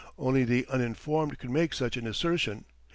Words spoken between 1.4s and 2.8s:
make such an assertion.